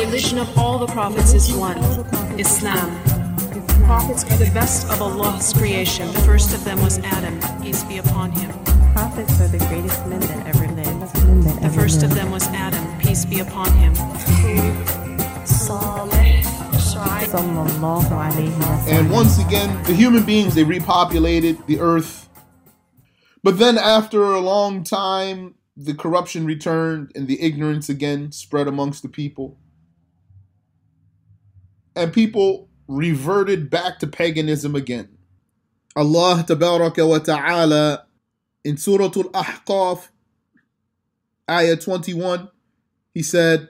[0.00, 1.76] religion of all the prophets is one
[2.40, 2.88] Islam.
[3.84, 6.06] prophets are the best of Allah's creation.
[6.14, 8.50] The first of them was Adam, peace be upon him.
[8.94, 11.62] Prophets are the greatest men that ever lived.
[11.62, 13.92] The first of them was Adam, peace be upon him.
[18.88, 22.26] And once again, the human beings, they repopulated the earth.
[23.42, 29.02] But then, after a long time, the corruption returned and the ignorance again spread amongst
[29.02, 29.58] the people
[31.96, 35.08] and people reverted back to paganism again.
[35.96, 38.06] Allah wa Ta'ala
[38.64, 40.08] in Surah Al-Ahqaf,
[41.48, 42.48] Ayah 21,
[43.14, 43.68] He said,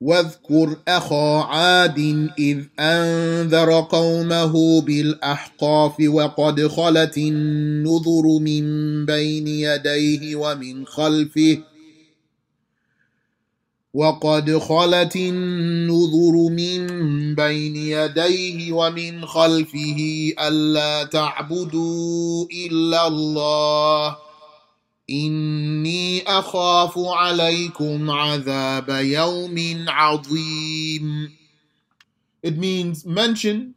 [0.00, 1.98] واذكر أخا عاد
[2.38, 8.64] إذ أنذر قومه بالأحقاف وقد خلت النذر من
[9.06, 11.62] بين يديه ومن خلفه
[13.94, 19.98] وقد خلت النذر من بين يديه ومن خلفه
[20.40, 24.16] ألا تعبدوا إلا الله
[25.10, 29.54] إني أخاف عليكم عذاب يوم
[29.88, 31.32] عظيم
[32.40, 33.74] It means mention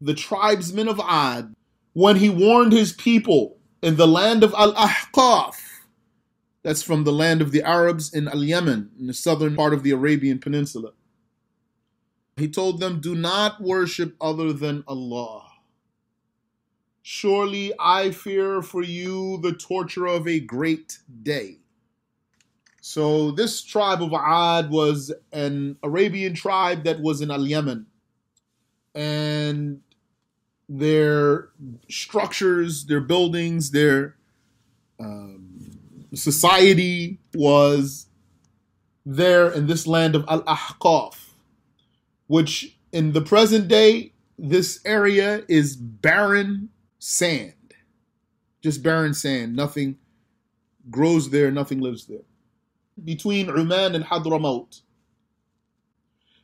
[0.00, 1.54] the tribesmen of Ad
[1.92, 5.54] when he warned his people in the land of Al-Ahqaf
[6.62, 9.82] That's from the land of the Arabs in Al Yemen, in the southern part of
[9.82, 10.92] the Arabian Peninsula.
[12.36, 15.44] He told them, Do not worship other than Allah.
[17.02, 21.58] Surely I fear for you the torture of a great day.
[22.80, 27.86] So, this tribe of Ad was an Arabian tribe that was in Al Yemen.
[28.94, 29.80] And
[30.68, 31.50] their
[31.88, 34.16] structures, their buildings, their
[35.00, 35.47] um,
[36.14, 38.06] society was
[39.04, 41.30] there in this land of Al Ahqaf,
[42.26, 46.68] which in the present day, this area is barren
[46.98, 47.52] sand.
[48.62, 49.56] Just barren sand.
[49.56, 49.98] Nothing
[50.90, 52.22] grows there, nothing lives there.
[53.04, 54.80] Between Uman and Hadramaut,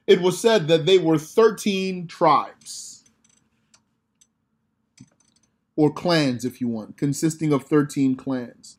[0.07, 3.05] it was said that they were 13 tribes,
[5.77, 8.77] or clans, if you want, consisting of 13 clans.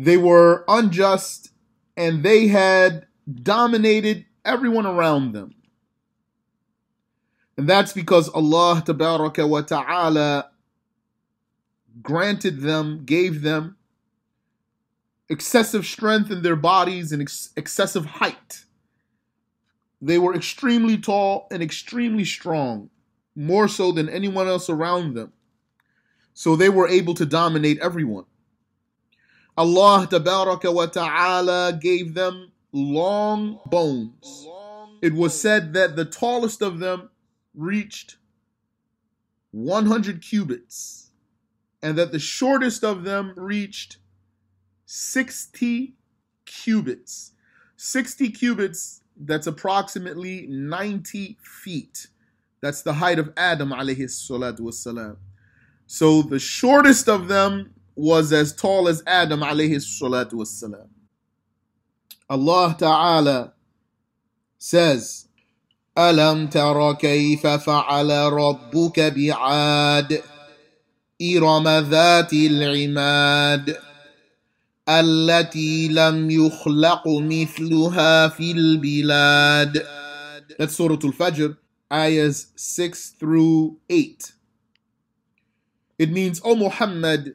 [0.00, 1.50] They were unjust
[1.94, 5.54] and they had dominated everyone around them.
[7.58, 10.50] And that's because Allah wa Ta'ala
[12.02, 13.76] granted them, gave them
[15.28, 18.64] excessive strength in their bodies and ex- excessive height.
[20.00, 22.88] They were extremely tall and extremely strong,
[23.36, 25.34] more so than anyone else around them.
[26.32, 28.24] So they were able to dominate everyone.
[29.60, 34.48] Allah wa ta'ala gave them long bones.
[35.02, 37.10] It was said that the tallest of them
[37.54, 38.16] reached
[39.50, 41.10] 100 cubits,
[41.82, 43.98] and that the shortest of them reached
[44.86, 45.92] 60
[46.46, 47.32] cubits.
[47.76, 52.06] 60 cubits, that's approximately 90 feet.
[52.62, 53.74] That's the height of Adam
[55.86, 60.88] So the shortest of them was as tall as Adam alayhi salatu wasalam.
[62.28, 63.54] Allah Ta'ala
[64.58, 65.26] says,
[65.96, 70.22] أَلَمْ تَرَ كَيْفَ فَعَلَ رَبُّكَ بِعَادٍ
[71.20, 73.76] إِرَمَ ذَاتِ الْعِمَادِ
[74.88, 79.86] التي لم يخلق مثلها في البلاد
[80.58, 81.56] That's Surah Al-Fajr,
[81.92, 84.32] ayahs 6 through 8.
[85.98, 87.34] It means, O Muhammad,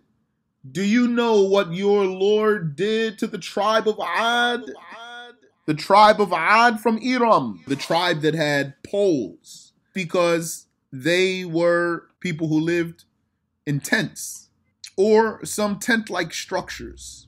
[0.71, 4.61] do you know what your Lord did to the tribe of Ad?
[5.67, 12.47] The tribe of Ad from Iram, the tribe that had poles, because they were people
[12.47, 13.03] who lived
[13.67, 14.49] in tents
[14.97, 17.27] or some tent like structures.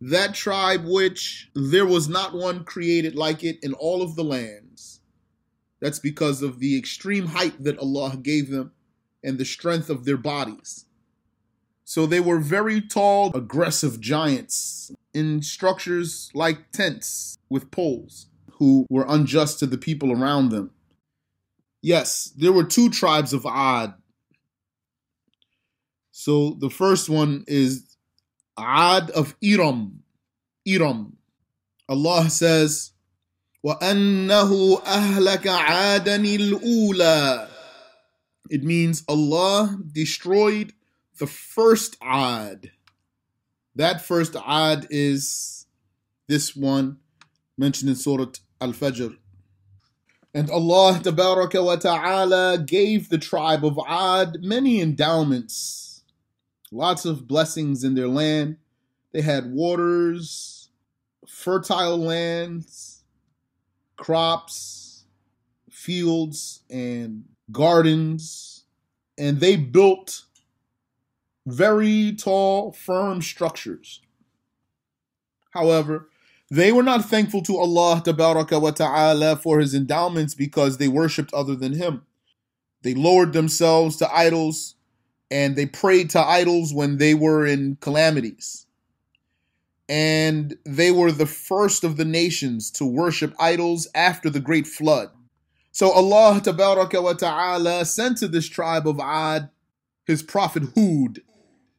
[0.00, 5.00] That tribe, which there was not one created like it in all of the lands,
[5.80, 8.72] that's because of the extreme height that Allah gave them
[9.24, 10.84] and the strength of their bodies.
[11.94, 19.04] So they were very tall, aggressive giants in structures like tents with poles who were
[19.06, 20.70] unjust to the people around them.
[21.82, 23.92] Yes, there were two tribes of Ad.
[26.12, 27.84] So the first one is
[28.58, 30.02] Ad of Iram.
[30.66, 31.18] Iram.
[31.90, 32.92] Allah says,
[33.66, 37.48] وَأَنَّهُ أَهْلَكَ عَادًا الْأُولَى
[38.48, 40.72] It means Allah destroyed
[41.18, 42.70] the first Ad.
[43.76, 45.66] That first Ad is
[46.26, 46.98] this one
[47.56, 49.16] mentioned in Surah Al Fajr.
[50.34, 56.02] And Allah wa ta'ala gave the tribe of Ad many endowments,
[56.70, 58.56] lots of blessings in their land.
[59.12, 60.70] They had waters,
[61.28, 63.04] fertile lands,
[63.96, 65.04] crops,
[65.70, 68.64] fields, and gardens.
[69.18, 70.22] And they built
[71.46, 74.00] very tall, firm structures.
[75.50, 76.08] However,
[76.50, 81.56] they were not thankful to Allah wa ta'ala for his endowments because they worshipped other
[81.56, 82.02] than him.
[82.82, 84.74] They lowered themselves to idols
[85.30, 88.66] and they prayed to idols when they were in calamities.
[89.88, 95.08] And they were the first of the nations to worship idols after the great flood.
[95.72, 99.48] So Allah wa ta'ala sent to this tribe of Ad
[100.04, 101.20] his prophet Hud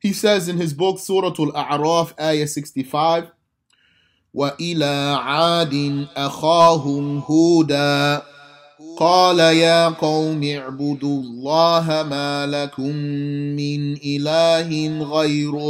[0.03, 3.31] he says in his book, Surah Al-A'raf, Ayah 65,
[4.33, 8.23] وإلى عاد أخاهم هودا
[8.99, 12.95] قال يا قوم اعبدوا الله ما لكم
[13.55, 15.69] من إله غيره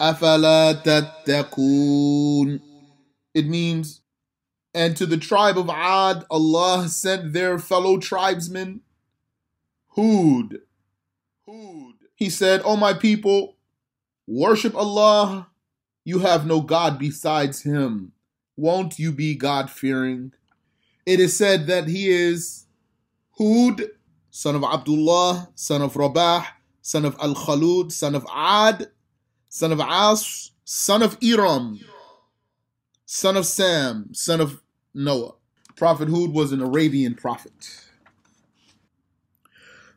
[0.00, 2.60] أفلا تتقون
[3.34, 4.02] It means,
[4.74, 8.82] and to the tribe of Ad, Allah sent their fellow tribesmen,
[9.96, 10.58] Hud.
[11.48, 11.92] Hud.
[12.16, 13.53] He said, O oh my people,
[14.26, 15.48] Worship Allah.
[16.04, 18.12] You have no God besides Him.
[18.56, 20.32] Won't you be God fearing?
[21.06, 22.64] It is said that he is
[23.38, 23.84] Hud,
[24.30, 26.46] son of Abdullah, son of Rabah,
[26.80, 28.88] son of Al Khalud, son of Ad,
[29.50, 31.80] son of As, son of Iram,
[33.04, 34.62] son of Sam, son of
[34.94, 35.32] Noah.
[35.76, 37.52] Prophet Hud was an Arabian prophet.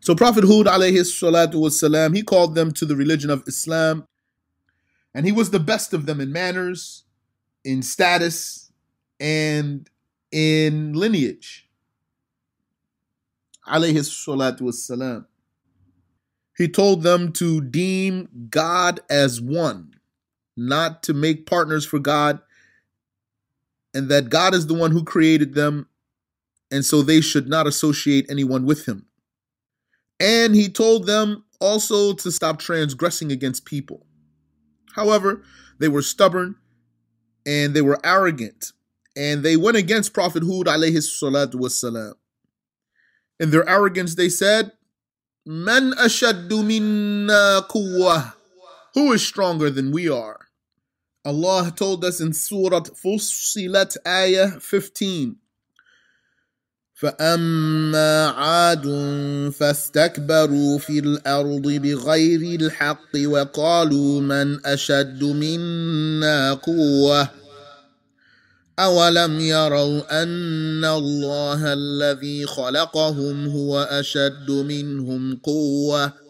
[0.01, 4.05] So Prophet Hud alayhi salatu salam, he called them to the religion of Islam
[5.17, 7.03] and he was the best of them in manners,
[7.65, 8.71] in status,
[9.19, 9.89] and
[10.31, 11.67] in lineage.
[13.67, 15.25] Alayhi salatu wassalam.
[16.55, 19.95] He told them to deem God as one,
[20.55, 22.39] not to make partners for God,
[23.95, 25.87] and that God is the one who created them,
[26.69, 29.07] and so they should not associate anyone with him.
[30.19, 34.03] And he told them also to stop transgressing against people.
[34.97, 35.43] However,
[35.79, 36.55] they were stubborn
[37.45, 38.73] and they were arrogant
[39.15, 42.13] and they went against Prophet Hud alayhi salatu
[43.39, 44.71] In their arrogance, they said,
[45.45, 47.61] Man ashaddu minna
[48.95, 50.39] Who is stronger than we are?
[51.23, 55.35] Allah told us in Surah Fussilat Ayah 15,
[56.99, 58.83] فاما عاد
[59.59, 67.29] فاستكبروا في الارض بغير الحق وقالوا من اشد منا قوه
[68.79, 76.27] اولم يروا ان الله الذي خلقهم هو اشد منهم قوه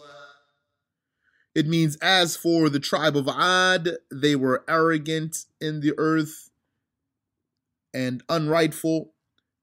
[1.61, 6.51] It means, as for the tribe of Ad, they were arrogant in the earth
[7.95, 8.99] and unrightful.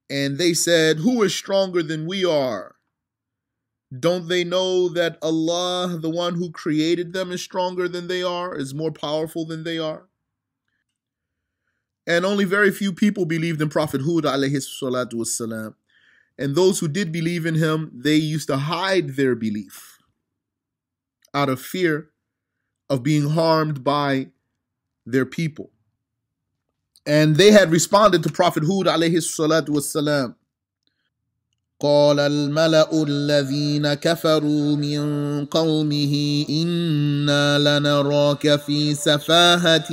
[0.09, 2.75] And they said, Who is stronger than we are?
[3.97, 8.55] Don't they know that Allah, the one who created them, is stronger than they are,
[8.55, 10.07] is more powerful than they are?
[12.07, 15.73] And only very few people believed in Prophet Hud alayhi salatu wasalam.
[16.37, 19.99] And those who did believe in him, they used to hide their belief
[21.33, 22.09] out of fear
[22.89, 24.27] of being harmed by
[25.05, 25.71] their people.
[27.05, 30.35] And they had responded to Prophet Hud alayhi salatu wasalam.
[31.83, 39.91] قال الملأ الذين كفروا من قومه إنا لنراك في سفاهة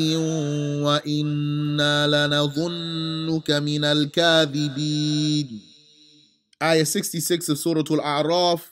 [0.82, 5.60] وإنا لنظنك من الكاذبين
[6.62, 8.68] Ayah 66 of Surah Al-A'raf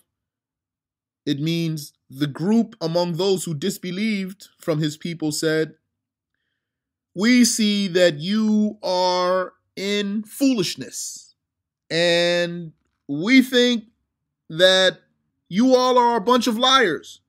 [1.27, 5.75] It means the group among those who disbelieved from his people said
[7.15, 11.35] we see that you are in foolishness.
[11.91, 12.73] And
[13.09, 13.85] we think
[14.49, 14.99] that
[15.49, 17.21] you all are a bunch of liars.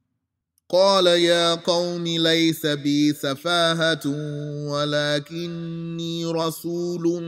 [0.72, 4.02] قال يا قوم ليس بي سفاهة
[4.72, 7.24] ولكني رسول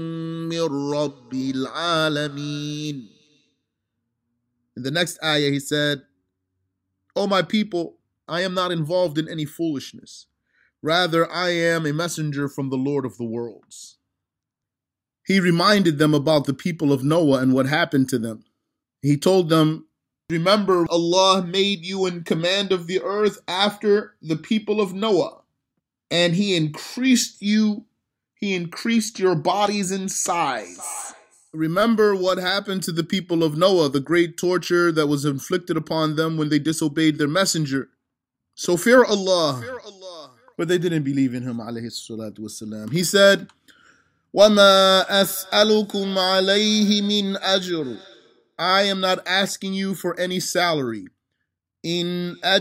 [0.47, 3.09] من رب العالمين.
[4.77, 6.03] In the next ayah he said,
[7.15, 7.97] O oh my people,
[8.29, 10.27] I am not involved in any foolishness.
[10.83, 13.95] Rather, I am a messenger from the Lord of the worlds.
[15.25, 18.43] He reminded them about the people of Noah and what happened to them.
[19.01, 19.87] He told them,
[20.29, 25.43] Remember, Allah made you in command of the earth after the people of Noah,
[26.11, 27.85] and He increased you,
[28.35, 30.81] He increased your bodies in size.
[31.53, 36.17] Remember what happened to the people of Noah, the great torture that was inflicted upon
[36.17, 37.87] them when they disobeyed their messenger.
[38.55, 39.59] So fear Allah.
[39.63, 40.02] Fear Allah
[40.57, 42.91] but they didn't believe in him, alayhi salatu wasalam.
[42.91, 43.47] He said,
[44.35, 44.45] I
[48.85, 51.07] am not asking you for any salary.
[51.83, 52.57] In My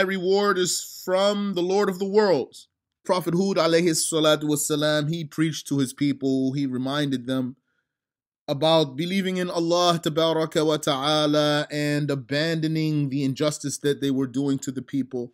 [0.00, 2.68] reward is from the Lord of the worlds.
[3.04, 7.56] Prophet Hud alayhi salatu wasalam, he preached to his people, he reminded them
[8.50, 14.72] about believing in Allah wa ta'ala and abandoning the injustice that they were doing to
[14.72, 15.32] the people.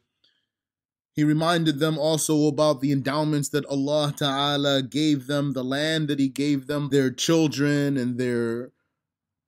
[1.14, 6.18] He reminded them also about the endowments that Allah Ta'ala gave them, the land that
[6.20, 8.72] He gave them, their children and their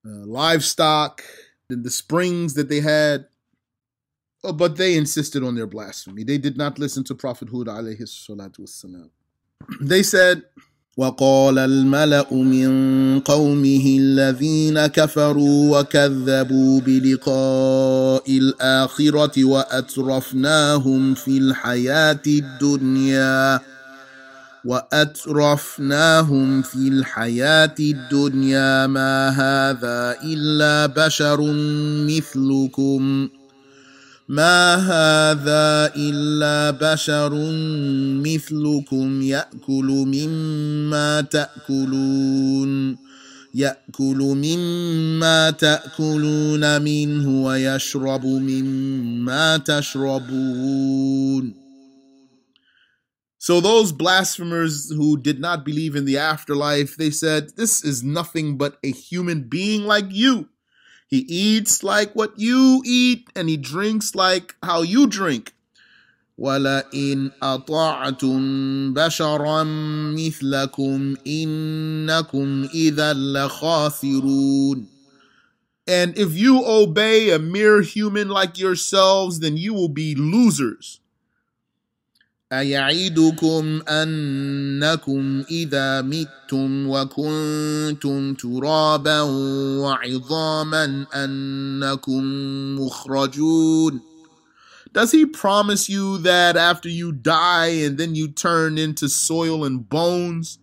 [0.03, 1.23] uh, livestock,
[1.69, 3.27] and the springs that they had.
[4.43, 6.23] Oh, but they insisted on their blasphemy.
[6.23, 7.67] They did not listen to Prophet Hud
[9.81, 10.41] They said,
[10.99, 12.69] وقال الملا من
[13.19, 23.59] قومه الذين كفروا وكذبوا بلقاء الاخره واترفناهم في الحياه الدنيا
[24.65, 31.37] واترفناهم في الحياه الدنيا ما هذا الا بشر
[32.07, 33.29] مثلكم
[34.29, 37.33] ما هذا الا بشر
[38.21, 42.97] مثلكم ياكل مما تاكلون
[43.55, 51.69] ياكل مما تاكلون منه ويشرب مما تشربون
[53.41, 58.57] So those blasphemers who did not believe in the afterlife they said this is nothing
[58.59, 60.45] but a human being like you
[61.09, 65.53] he eats like what you eat, and he drinks like how you drink.
[66.39, 69.63] ولئن أطعتم بشرا
[70.13, 74.87] مثلكم إنكم إذا لخاسرون
[75.87, 80.99] And if you obey a mere human like yourselves, then you will be losers.
[82.53, 89.21] ايعدكم انكم اذا متم وكنتم ترابا
[89.81, 92.23] وعظاما انكم
[92.79, 94.01] مخرجون
[94.91, 99.87] Does he promise you that after you die and then you turn into soil and
[99.87, 100.57] bones,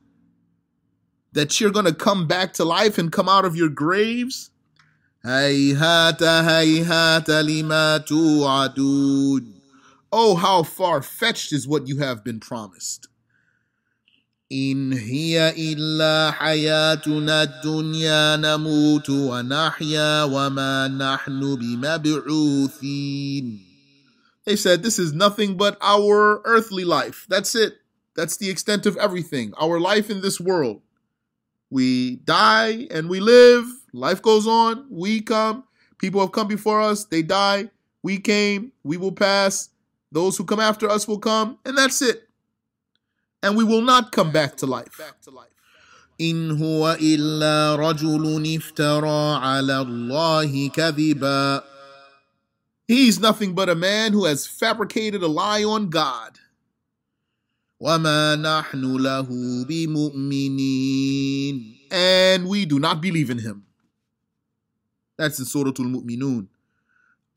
[1.33, 4.51] that you're going to come back to life and come out of your graves?
[5.25, 9.56] هيهات هيهات لما توعدون
[10.13, 13.09] Oh, how far fetched is what you have been promised.
[14.49, 15.53] They said,
[24.85, 27.27] This is nothing but our earthly life.
[27.29, 27.75] That's it.
[28.15, 29.53] That's the extent of everything.
[29.61, 30.83] Our life in this world.
[31.69, 33.65] We die and we live.
[33.93, 34.87] Life goes on.
[34.89, 35.65] We come.
[35.99, 37.05] People have come before us.
[37.07, 37.71] They die.
[38.05, 38.71] We came.
[38.85, 39.71] We will pass.
[40.13, 42.29] Those who come after us will come, and that's it.
[43.43, 45.01] And we will not come back to life.
[46.21, 51.63] إن هو إلا رجل افترى على الله كذبا
[52.89, 56.39] He's nothing but a man who has fabricated a lie on God.
[57.81, 63.65] وما نحن له بمؤمنين And we do not believe in him.
[65.19, 66.47] That's in Surah Al-Mu'minun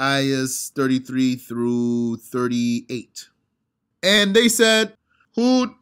[0.02, 3.28] ayahs 33 through 38.
[4.02, 4.94] And they said,
[5.36, 5.76] Who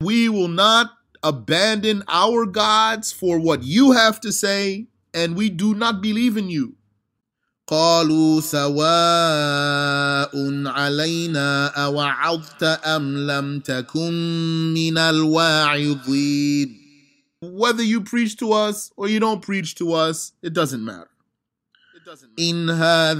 [0.00, 0.90] we will not
[1.22, 6.50] abandon our gods for what you have to say, and we do not believe in
[6.50, 6.74] you.
[7.68, 8.12] Whether
[17.82, 21.10] you preach to us or you don't preach to us, it doesn't matter.
[22.36, 23.16] In This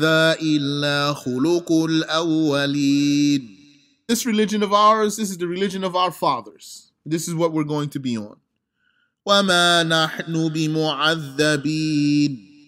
[4.24, 6.92] religion of ours, this is the religion of our fathers.
[7.04, 8.36] This is what we're going to be on.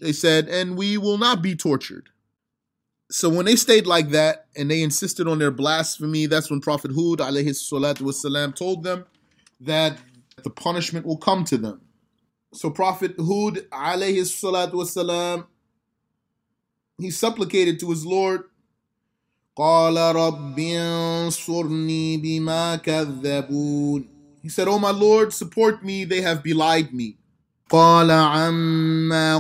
[0.00, 2.08] They said, and we will not be tortured.
[3.10, 6.90] So when they stayed like that and they insisted on their blasphemy, that's when Prophet
[6.90, 9.04] Hud alayhi told them
[9.60, 9.98] that
[10.42, 11.80] the punishment will come to them.
[12.54, 14.78] So Prophet Hud alayhi salatu
[16.98, 18.42] he supplicated to his Lord.
[19.56, 19.96] He said,
[24.68, 27.16] oh my Lord, support me, they have belied me.
[27.70, 29.34] Allah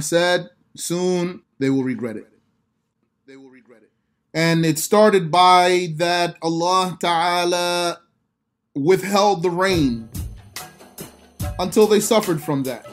[0.00, 2.26] said, soon they will regret it.
[3.26, 3.90] They will regret it.
[4.32, 8.00] And it started by that Allah Ta'ala
[8.74, 10.08] withheld the rain
[11.58, 12.86] until they suffered from that.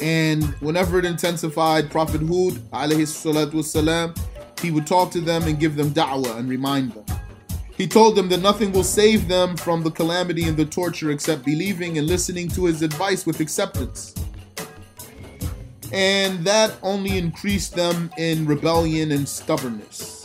[0.00, 4.18] And whenever it intensified, Prophet Hud, والسلام,
[4.60, 7.04] he would talk to them and give them da'wah and remind them.
[7.76, 11.44] He told them that nothing will save them from the calamity and the torture except
[11.44, 14.14] believing and listening to his advice with acceptance.
[15.92, 20.17] And that only increased them in rebellion and stubbornness.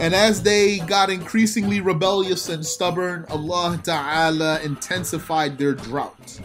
[0.00, 6.40] And as they got increasingly rebellious and stubborn, Allah Ta'ala intensified their drought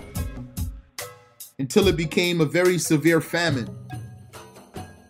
[1.57, 3.67] until it became a very severe famine.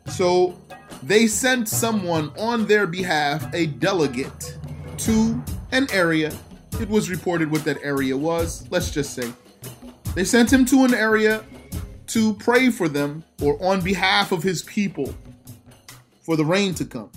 [0.08, 0.58] So
[1.03, 4.58] they sent someone on their behalf, a delegate,
[5.00, 5.43] to
[5.74, 6.34] an area.
[6.79, 9.31] It was reported what that area was, let's just say.
[10.15, 11.43] They sent him to an area
[12.08, 15.13] to pray for them or on behalf of his people
[16.22, 17.12] for the rain to come.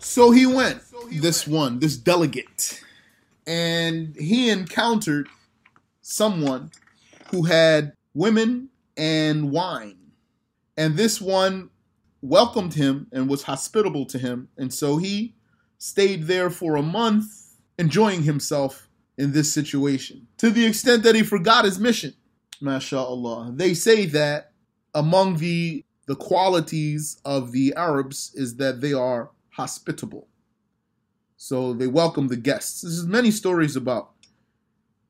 [0.00, 2.80] So he went, this one, this delegate,
[3.46, 5.28] and he encountered
[6.02, 6.70] someone
[7.30, 9.96] who had women and wine.
[10.76, 11.70] And this one
[12.22, 14.48] welcomed him and was hospitable to him.
[14.56, 15.34] And so he
[15.78, 17.26] stayed there for a month,
[17.78, 22.14] enjoying himself in this situation to the extent that he forgot his mission.
[22.62, 23.56] MashaAllah.
[23.56, 24.50] They say that
[24.94, 30.26] among the, the qualities of the Arabs is that they are hospitable.
[31.36, 32.82] So they welcomed the guests.
[32.82, 34.10] There's many stories about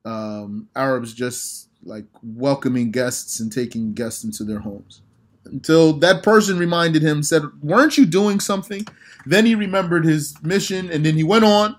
[0.06, 5.02] um, Arabs just like welcoming guests and taking guests into their homes.
[5.44, 8.84] Until that person reminded him, said, Weren't you doing something?
[9.26, 11.76] Then he remembered his mission and then he went on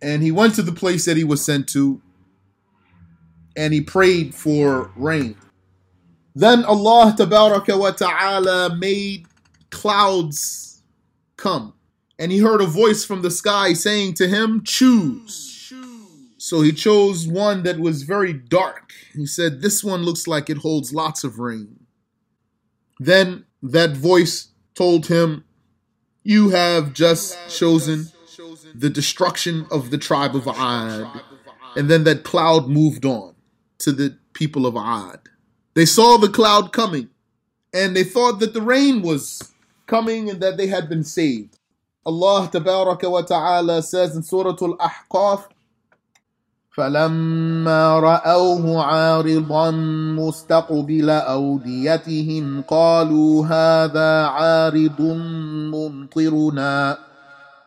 [0.00, 2.00] and he went to the place that he was sent to
[3.56, 5.36] and he prayed for rain.
[6.36, 9.26] Then Allah wa ta'ala made
[9.70, 10.82] clouds
[11.36, 11.72] come
[12.20, 15.72] and he heard a voice from the sky saying to him, Choose.
[16.36, 18.92] So he chose one that was very dark.
[19.14, 21.86] He said, This one looks like it holds lots of rain.
[22.98, 25.44] Then that voice told him,
[26.22, 28.08] You have just chosen
[28.74, 31.22] the destruction of the tribe of Ad.
[31.74, 33.34] And then that cloud moved on
[33.78, 35.20] to the people of Ad.
[35.72, 37.08] They saw the cloud coming
[37.72, 39.54] and they thought that the rain was
[39.86, 41.56] coming and that they had been saved.
[42.06, 42.48] Allah
[43.02, 45.44] wa Ta'ala says in Surah Al-Ahqaf,
[46.76, 49.70] فلما رأوه عارضا
[50.16, 55.00] مستقبل أوديتهم قالوا هذا عارض
[55.74, 56.98] ممطرنا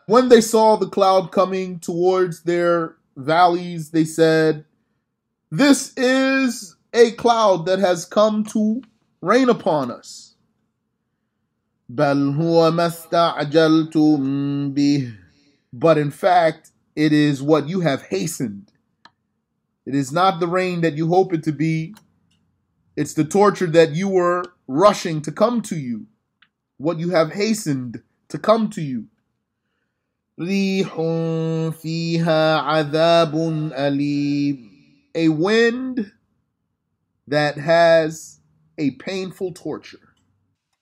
[0.06, 4.64] When they saw the cloud coming towards their valleys, they said,
[5.50, 8.80] This is a cloud that has come to
[9.22, 10.23] rain upon us.
[11.94, 15.12] بل هو ما استعجلتم به
[15.72, 18.72] but in fact it is what you have hastened
[19.86, 21.94] it is not the rain that you hope it to be
[22.96, 26.06] it's the torture that you were rushing to come to you
[26.78, 29.04] what you have hastened to come to you
[30.40, 30.92] ريح
[31.70, 33.34] فيها عذاب
[33.72, 34.68] أليم
[35.14, 36.10] a wind
[37.28, 38.40] that has
[38.78, 40.03] a painful torture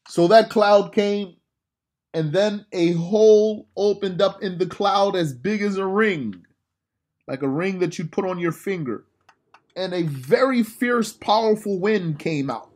[0.09, 1.37] so that cloud came,
[2.12, 6.45] and then a hole opened up in the cloud as big as a ring,
[7.27, 9.05] like a ring that you'd put on your finger.
[9.75, 12.69] And a very fierce, powerful wind came out.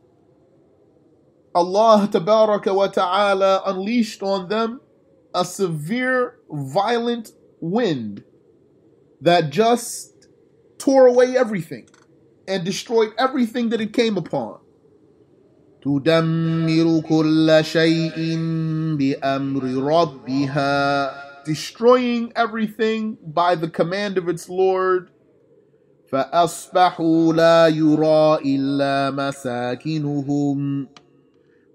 [1.54, 4.80] Allah wa ta'ala unleashed on them
[5.34, 8.24] a severe, violent wind
[9.20, 10.28] that just
[10.78, 11.88] tore away everything
[12.48, 14.60] and destroyed everything that it came upon.
[15.86, 18.18] تدمر كل شيء
[18.98, 21.10] بأمر ربها
[21.46, 25.10] destroying everything by the command of its Lord
[26.12, 30.88] فأصبحوا لا يرى إلا مساكنهم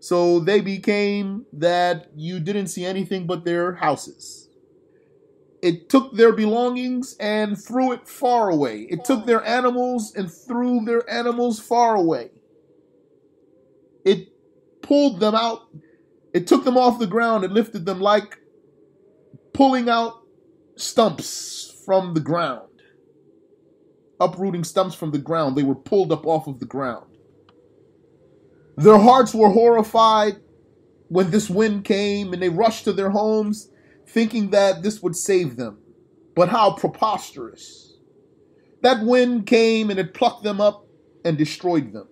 [0.01, 4.49] So they became that you didn't see anything but their houses.
[5.61, 8.87] It took their belongings and threw it far away.
[8.89, 12.31] It took their animals and threw their animals far away.
[14.05, 14.29] It
[14.81, 15.61] pulled them out.
[16.33, 17.43] It took them off the ground.
[17.43, 18.39] It lifted them like
[19.53, 20.15] pulling out
[20.75, 22.67] stumps from the ground,
[24.19, 25.55] uprooting stumps from the ground.
[25.55, 27.07] They were pulled up off of the ground.
[28.77, 30.37] Their hearts were horrified
[31.09, 33.67] when this wind came, and they rushed to their homes
[34.07, 35.77] thinking that this would save them.
[36.35, 37.93] But how preposterous!
[38.81, 40.85] That wind came and it plucked them up
[41.23, 42.07] and destroyed them.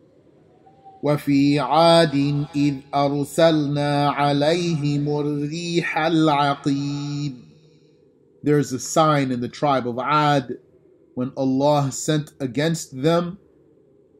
[1.03, 7.33] وفي عاد إذ أرسلنا عليهم الريح العقيب
[8.41, 10.59] There is a sign in the tribe of Ad
[11.13, 13.38] when Allah sent against them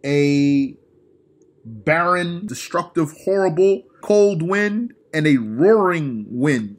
[0.06, 0.76] a
[1.63, 6.76] barren, destructive, horrible, cold wind and a roaring wind.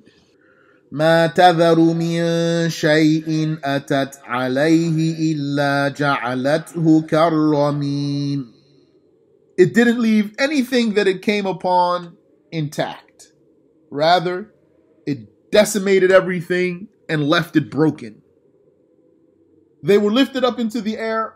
[0.92, 8.59] ما تذر من شيء أتت عليه إلا جعلته كالرميم
[9.60, 12.16] it didn't leave anything that it came upon
[12.50, 13.34] intact.
[13.90, 14.54] Rather,
[15.06, 18.22] it decimated everything and left it broken.
[19.82, 21.34] They were lifted up into the air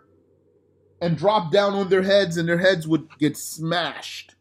[1.03, 4.37] and dropped down on their heads, and their heads would get smashed,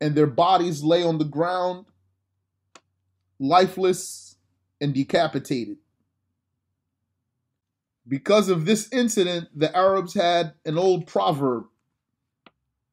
[0.00, 1.84] and their bodies lay on the ground,
[3.38, 4.36] lifeless
[4.80, 5.76] and decapitated.
[8.08, 11.64] Because of this incident, the Arabs had an old proverb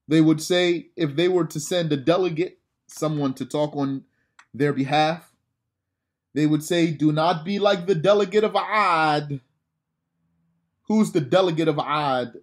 [0.07, 4.03] they would say if they were to send a delegate, someone to talk on
[4.53, 5.31] their behalf,
[6.33, 9.39] they would say, Do not be like the delegate of Ad.
[10.87, 12.39] Who's the delegate of Ad?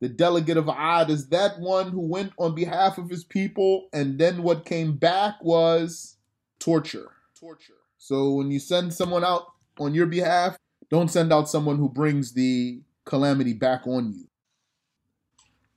[0.00, 4.18] The delegate of Ad is that one who went on behalf of his people, and
[4.18, 6.16] then what came back was
[6.58, 7.12] torture.
[7.38, 7.72] Torture.
[7.96, 9.44] So when you send someone out
[9.78, 10.58] on your behalf,
[10.90, 14.26] don't send out someone who brings the calamity back on you.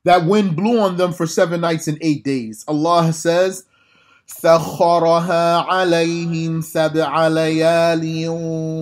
[0.08, 2.64] That wind blew on them for seven nights and eight days.
[2.70, 3.66] Allah says,
[4.30, 8.02] سخرها عليهم سبع ليال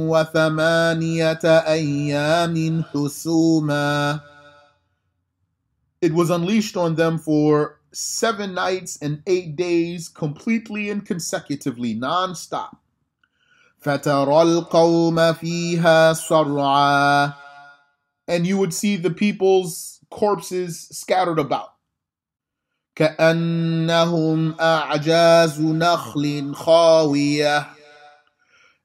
[0.09, 4.21] وثمانية أيام حسوما
[6.03, 12.75] It was unleashed on them for seven nights and eight days completely and consecutively, non-stop.
[13.83, 17.33] فترى القوم فيها صرعا
[18.27, 21.71] And you would see the people's corpses scattered about.
[22.97, 27.67] كأنهم أعجاز نخل خاوية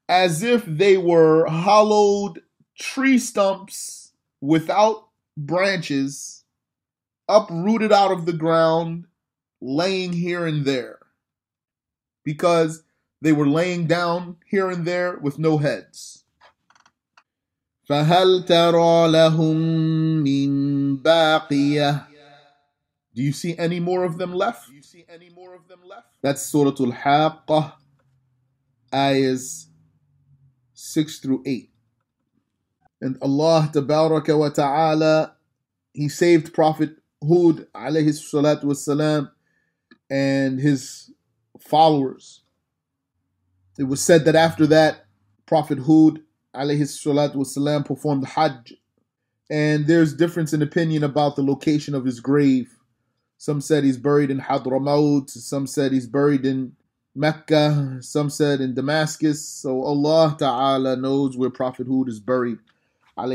[0.08, 2.42] as if they were hollowed
[2.76, 6.42] tree stumps without branches,
[7.28, 9.04] uprooted out of the ground,
[9.60, 10.98] laying here and there,
[12.24, 12.82] because
[13.22, 16.24] they were laying down here and there with no heads.
[17.88, 19.56] فهل ترى لهم
[20.24, 22.06] من باقية
[23.14, 24.68] Do you see any more of them left?
[24.68, 26.06] Do you see any more of them left?
[26.22, 27.72] That's Surah Al-Haqqah,
[28.94, 29.66] ayahs
[30.74, 31.70] 6 through 8.
[33.00, 35.34] And Allah Tabaraka wa Ta'ala,
[35.92, 36.90] He saved Prophet
[37.22, 39.30] Hud alayhi salatu wasalam
[40.08, 41.10] and his
[41.58, 42.42] followers.
[43.78, 45.06] It was said that after that,
[45.46, 46.22] Prophet Hud
[46.54, 48.72] alayhi salatu wasalam performed Hajj
[49.50, 52.78] and there's difference in opinion about the location of his grave.
[53.36, 56.76] Some said he's buried in Hadramaut, some said he's buried in
[57.16, 59.46] Mecca, some said in Damascus.
[59.46, 62.58] So Allah Ta'ala knows where Prophet Hud is buried.
[63.18, 63.34] After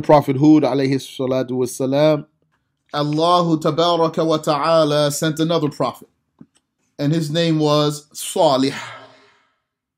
[0.00, 1.52] Prophet Hud, Allah
[4.46, 6.08] Ta'ala sent another prophet,
[6.98, 8.72] and his name was Salih.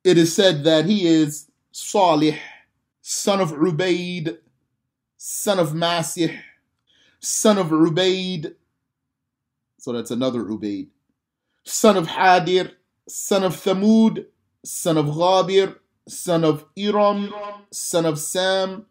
[0.03, 2.39] It is said that he is Salih
[3.11, 4.37] son of Ubaid,
[5.17, 6.37] son of Masih,
[7.21, 8.55] son of Ubaid.
[9.79, 10.89] So that's another Ubaid.
[11.65, 12.71] Son of Hadir,
[13.09, 14.27] son of Thamud,
[14.63, 15.75] son of Ghabir,
[16.07, 17.33] son of Iram,
[17.71, 18.85] son of Sam,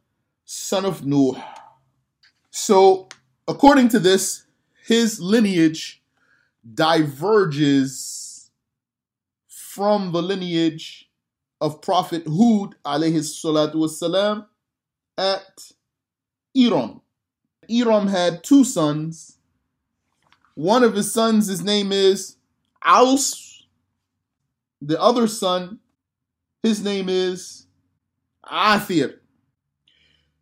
[0.46, 1.36] son of Nuh.
[2.50, 3.10] So,
[3.48, 4.48] according to this,
[4.88, 6.02] his lineage
[6.74, 8.50] diverges
[9.48, 11.07] from the lineage
[11.60, 14.46] of Prophet Hud alayhi salatu wasalam
[15.18, 15.62] at
[16.56, 17.02] Iram.
[17.70, 19.38] Iram had two sons.
[20.56, 22.36] One of his sons, his name is
[22.84, 23.64] Aus.
[24.82, 25.80] The other son,
[26.64, 27.66] his name is
[28.46, 29.16] Athir.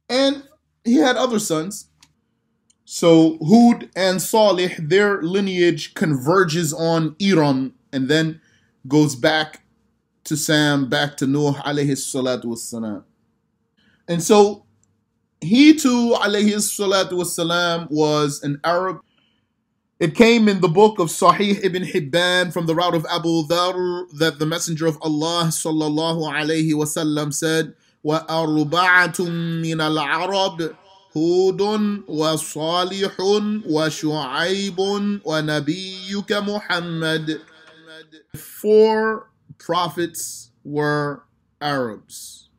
[0.10, 0.43] And
[0.84, 1.88] he had other sons.
[2.84, 8.41] So Hud and Salih, their lineage converges on Iram and then
[8.88, 9.63] goes back
[10.25, 13.03] to Sam, back to Nuh alayhi salatu wassalam.
[14.07, 14.65] And so
[15.39, 19.01] he too, alayhi salatu wassalam, was an Arab.
[19.99, 24.09] It came in the book of Sahih ibn Hibban from the route of Abu Dharr
[24.17, 29.17] that the Messenger of Allah sallallahu alayhi wasallam said, وَأَرْبَعَةٌ
[29.65, 30.75] مِّنَ الْعَرَبِ
[31.15, 33.15] هود وصالح
[33.71, 34.79] وشعيب
[35.25, 37.41] ونبيك محمد
[38.35, 41.23] Four prophets were
[41.62, 42.49] Arabs.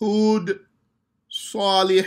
[0.00, 0.58] Hud,
[1.30, 2.04] Salih,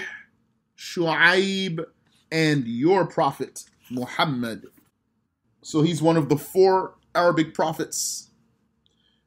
[0.77, 1.85] Shu'aib,
[2.31, 4.65] and your prophet, Muhammad.
[5.61, 8.29] So he's one of the four Arabic prophets.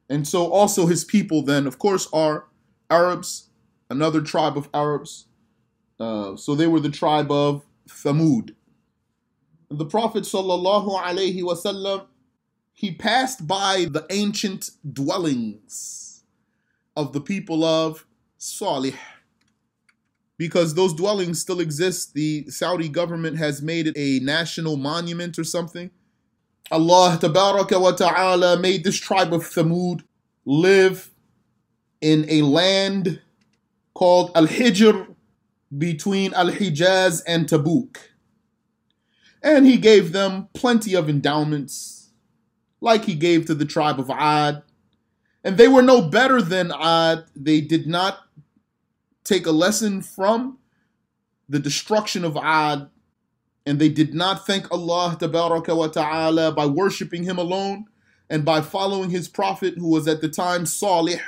[0.09, 2.45] And so also his people, then, of course, are
[2.89, 3.49] Arabs,
[3.89, 5.25] another tribe of Arabs.
[5.99, 8.55] Uh, so they were the tribe of Thamud.
[9.71, 12.05] The Prophet sallallahu alaihi wasallam
[12.81, 16.23] he passed by the ancient dwellings
[16.95, 18.05] of the people of
[18.37, 18.95] Salih.
[20.37, 25.43] Because those dwellings still exist, the Saudi government has made it a national monument or
[25.43, 25.91] something.
[26.71, 30.03] Allah wa ta'ala made this tribe of Thamud
[30.45, 31.11] live
[31.99, 33.21] in a land
[33.93, 35.05] called Al Hijr
[35.77, 37.97] between Al Hijaz and Tabuk.
[39.43, 41.97] And he gave them plenty of endowments
[42.81, 44.61] like he gave to the tribe of Ad.
[45.43, 47.25] And they were no better than Ad.
[47.35, 48.19] They did not
[49.23, 50.57] take a lesson from
[51.47, 52.89] the destruction of Ad.
[53.65, 57.85] And they did not thank Allah wa ta'ala by worshiping Him alone
[58.29, 61.19] and by following His Prophet, who was at the time Salih.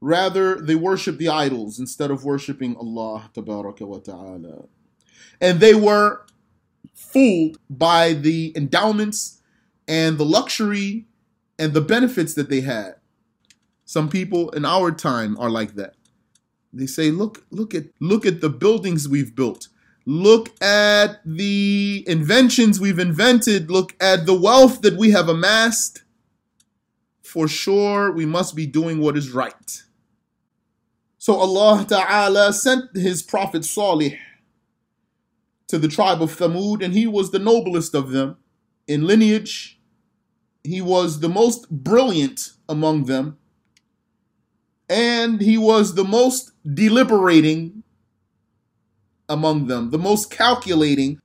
[0.00, 4.64] Rather, they worshiped the idols instead of worshiping Allah wa ta'ala.
[5.40, 6.26] And they were
[6.94, 9.40] fooled by the endowments
[9.88, 11.06] and the luxury
[11.58, 12.96] and the benefits that they had.
[13.84, 15.94] Some people in our time are like that.
[16.72, 19.68] They say, look, look at look at the buildings we've built.
[20.06, 23.70] Look at the inventions we've invented.
[23.70, 26.02] Look at the wealth that we have amassed.
[27.22, 29.82] For sure, we must be doing what is right.
[31.18, 34.18] So Allah Ta'ala sent his prophet Salih
[35.68, 38.36] to the tribe of Thamud, and he was the noblest of them
[38.86, 39.80] in lineage.
[40.62, 43.36] He was the most brilliant among them,
[44.88, 47.82] and he was the most deliberating
[49.28, 51.18] among them, the most calculating.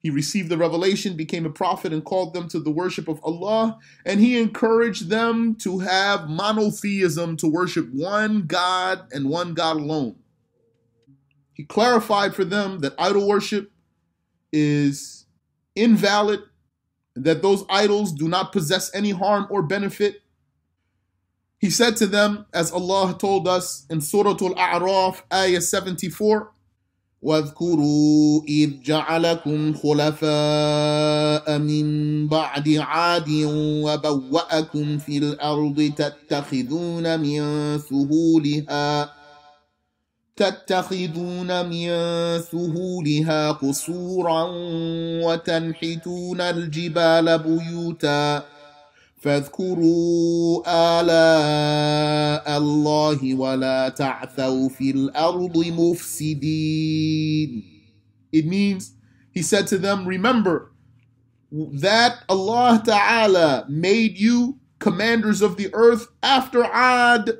[0.00, 3.78] He received the revelation, became a prophet, and called them to the worship of Allah.
[4.06, 10.16] And he encouraged them to have monotheism, to worship one God and one God alone.
[11.52, 13.72] He clarified for them that idol worship
[14.52, 15.17] is
[15.78, 16.42] invalid,
[17.14, 20.22] that those idols do not possess any harm or benefit.
[21.58, 26.52] He said to them, as Allah told us in Surah Al-A'raf, Ayah 74,
[27.22, 33.28] واذكروا إذ جعلكم خلفاء من بعد عاد
[33.84, 39.10] وبوأكم في الأرض تتخذون من سهولها
[40.38, 41.88] تتخذون من
[42.42, 44.42] سهولها قصورا
[45.26, 48.46] وتنحتون الجبال بيوتا
[49.22, 50.62] فاذكروا
[51.00, 57.78] آلاء الله ولا تعثوا في الأرض مفسدين
[58.30, 58.92] It means,
[59.32, 60.70] he said to them, remember
[61.50, 67.38] that Allah Ta'ala made you commanders of the earth after Ad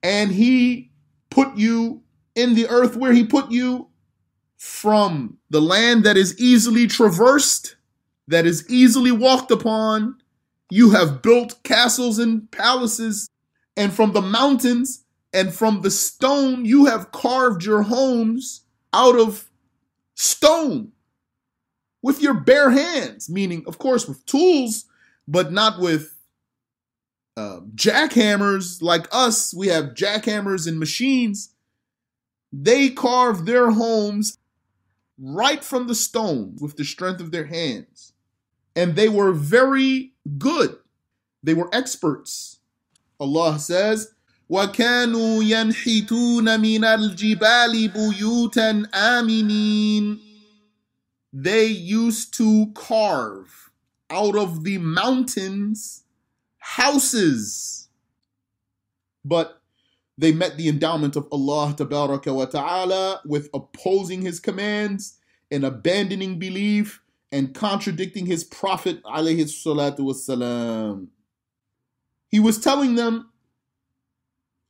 [0.00, 0.92] and he
[1.28, 2.01] put you
[2.34, 3.88] in the earth where he put you
[4.58, 7.76] from the land that is easily traversed,
[8.28, 10.16] that is easily walked upon.
[10.70, 13.28] You have built castles and palaces,
[13.76, 19.50] and from the mountains and from the stone, you have carved your homes out of
[20.14, 20.92] stone
[22.02, 24.84] with your bare hands, meaning, of course, with tools,
[25.26, 26.14] but not with
[27.36, 29.54] uh, jackhammers like us.
[29.54, 31.51] We have jackhammers and machines
[32.52, 34.36] they carved their homes
[35.18, 38.12] right from the stone with the strength of their hands.
[38.76, 40.76] And they were very good.
[41.42, 42.58] They were experts.
[43.18, 44.12] Allah says,
[44.50, 46.46] وَكَانُوا يَنْحِتُونَ
[46.84, 50.18] al jibali بُيُوتًا aminin."
[51.32, 53.70] They used to carve
[54.10, 56.04] out of the mountains
[56.60, 57.88] houses.
[59.24, 59.61] But
[60.22, 65.18] they met the endowment of Allah wa ta'ala with opposing his commands
[65.50, 71.08] and abandoning belief and contradicting his prophet alayhi salatu wasalam.
[72.28, 73.30] He was telling them,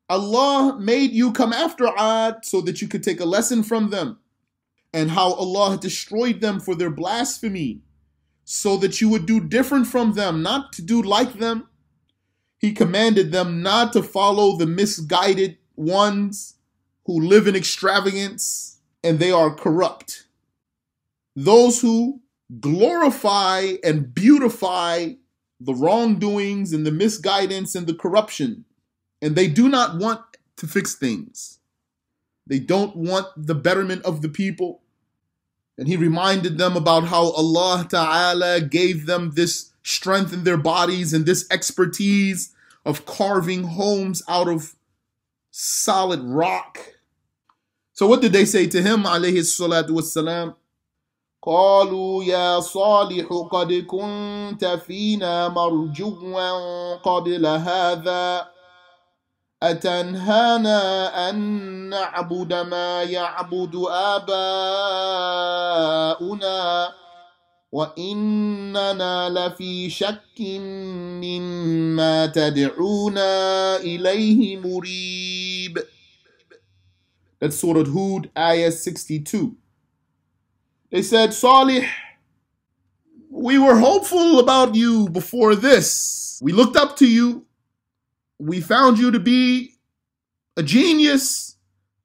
[0.08, 4.20] Allah made you come after Ad so that you could take a lesson from them
[4.94, 7.82] and how Allah destroyed them for their blasphemy
[8.46, 11.68] so that you would do different from them, not to do like them
[12.62, 16.54] he commanded them not to follow the misguided ones
[17.06, 20.26] who live in extravagance and they are corrupt.
[21.34, 22.20] Those who
[22.60, 25.14] glorify and beautify
[25.60, 28.64] the wrongdoings and the misguidance and the corruption,
[29.20, 30.20] and they do not want
[30.58, 31.58] to fix things.
[32.46, 34.82] They don't want the betterment of the people.
[35.78, 41.12] And he reminded them about how Allah Ta'ala gave them this strength in their bodies
[41.12, 44.76] and this expertise of carving homes out of
[45.50, 46.78] solid rock.
[47.92, 50.54] So what did they say to him, alayhi salatu wasalam?
[51.44, 58.46] قالوا يا صالح قد كنت فينا مرجوا قبل هذا
[59.62, 60.80] أتنهانا
[61.30, 61.38] أن
[61.90, 66.88] نعبد ما يعبد آباؤنا
[67.72, 70.40] واننا لفي شك
[71.24, 73.30] مما تدعونا
[73.76, 75.78] اليه مريب
[77.44, 79.56] That's Surah Hud, Ayah 62.
[80.92, 81.84] They said, Salih,
[83.28, 86.40] we were hopeful about you before this.
[86.40, 87.44] We looked up to you.
[88.38, 89.74] We found you to be
[90.56, 91.56] a genius,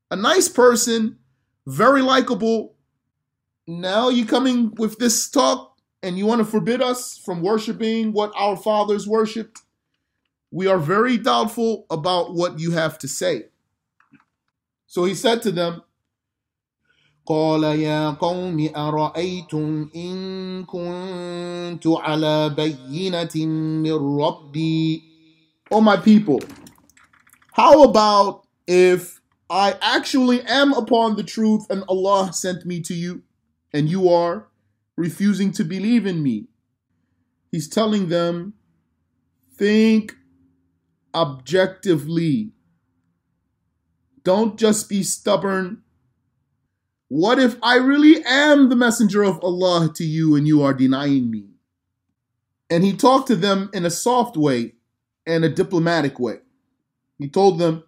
[0.09, 1.19] a nice person,
[1.67, 2.73] very likable,
[3.67, 8.31] now you coming with this talk and you want to forbid us from worshiping what
[8.35, 9.59] our fathers worshiped?
[10.51, 13.47] We are very doubtful about what you have to say.
[14.87, 15.83] So he said to them,
[17.27, 23.35] قال يا قوم أرأيتم إن كنت على بينة
[23.83, 25.01] من ربي
[25.69, 26.39] Oh my people,
[27.51, 33.23] how about if I actually am upon the truth and Allah sent me to you?
[33.73, 34.47] and you are
[34.95, 36.47] refusing to believe in me.
[37.51, 38.53] He's telling them,
[39.55, 40.15] think
[41.13, 42.51] objectively.
[44.23, 45.83] Don't just be stubborn.
[47.07, 51.31] What if I really am the messenger of Allah to you and you are denying
[51.31, 51.45] me?
[52.69, 54.73] And he talked to them in a soft way
[55.25, 56.39] and a diplomatic way.
[57.17, 57.85] He told them,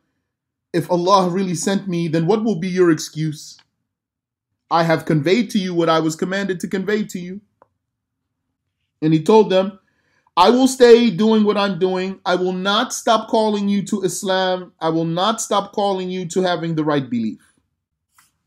[0.72, 3.58] If Allah really sent me, then what will be your excuse?
[4.71, 7.41] I have conveyed to you what I was commanded to convey to you.
[9.01, 9.79] And he told them,
[10.38, 12.19] I will stay doing what I'm doing.
[12.25, 14.71] I will not stop calling you to Islam.
[14.79, 17.41] I will not stop calling you to having the right belief.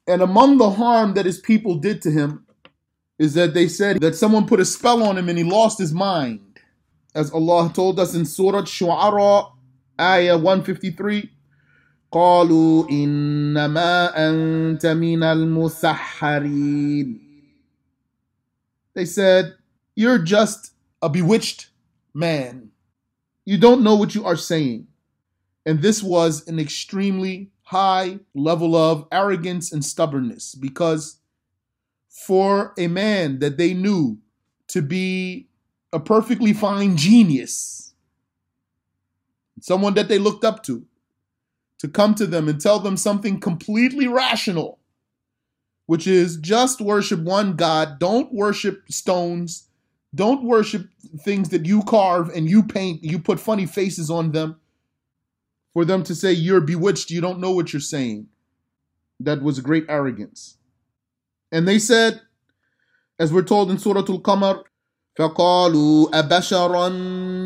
[0.06, 2.46] And among the harm that his people did to him
[3.18, 5.92] is that they said that someone put a spell on him and he lost his
[5.92, 6.40] mind.
[7.14, 9.52] As Allah told us in Surah Shu'ara,
[9.98, 11.30] Ayah 153.
[12.12, 17.18] قالوا إنما أنت من المسحرين
[18.94, 19.54] They said,
[19.96, 21.70] you're just a bewitched
[22.12, 22.70] man.
[23.46, 24.88] You don't know what you are saying.
[25.64, 31.16] And this was an extremely high level of arrogance and stubbornness because
[32.10, 34.18] for a man that they knew
[34.68, 35.46] to be
[35.94, 37.94] a perfectly fine genius,
[39.62, 40.84] someone that they looked up to,
[41.82, 44.78] to come to them and tell them something completely rational,
[45.86, 49.68] which is just worship one God, don't worship stones,
[50.14, 50.88] don't worship
[51.24, 54.60] things that you carve and you paint, you put funny faces on them,
[55.74, 58.28] for them to say you're bewitched, you don't know what you're saying.
[59.18, 60.58] That was great arrogance.
[61.50, 62.20] And they said,
[63.18, 64.62] as we're told in Surah Al Qamar,
[65.16, 66.88] فقالوا أبشرا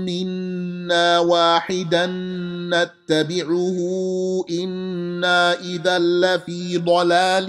[0.06, 2.06] منا واحدا
[2.70, 3.78] نتبعه
[4.50, 7.46] إنا إذا لفي ضلال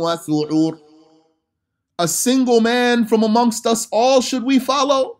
[0.00, 0.78] وسعر
[2.00, 5.18] A single man from amongst us all should we follow?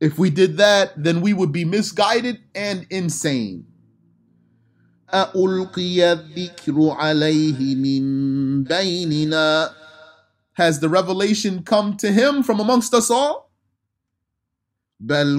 [0.00, 3.64] If we did that, then we would be misguided and insane.
[5.14, 9.70] ألقي الذكر عليه من بيننا
[10.64, 13.50] Has the revelation come to him from amongst us all?
[15.02, 15.32] Rather,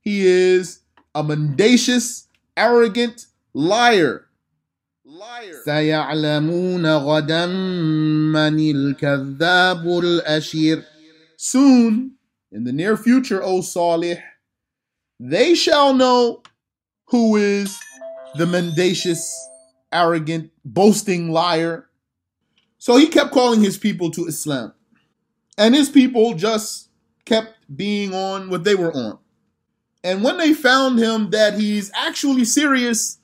[0.00, 0.16] he
[0.52, 0.78] is
[1.14, 4.24] a mendacious, arrogant liar.
[5.04, 5.60] Liar.
[11.36, 11.92] Soon,
[12.56, 14.16] in the near future, O Salih,
[15.20, 16.42] they shall know
[17.08, 17.78] who is
[18.38, 19.28] the mendacious,
[19.92, 21.88] arrogant boasting liar.
[22.78, 24.74] So he kept calling his people to Islam.
[25.58, 26.88] And his people just
[27.24, 29.18] kept being on what they were on.
[30.04, 33.18] And when they found him that he's actually serious